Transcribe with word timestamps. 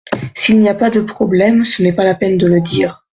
S’il 0.33 0.59
n’y 0.59 0.67
a 0.67 0.73
pas 0.73 0.89
de 0.89 0.99
problème 0.99 1.63
ce 1.63 1.83
n’est 1.83 1.93
pas 1.93 2.03
la 2.03 2.15
peine 2.15 2.39
de 2.39 2.47
le 2.47 2.59
dire. 2.59 3.05